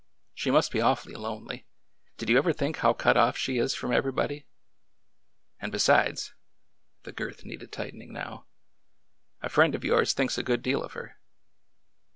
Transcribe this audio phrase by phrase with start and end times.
[0.33, 1.67] She must be awfully lonely—
[2.17, 4.47] did you ever think how cut off she is from every body?
[5.59, 6.33] And, besides,"—
[7.03, 8.47] the girth needed tightening now,—
[9.43, 11.19] a friend of yours thinks a good deal of her."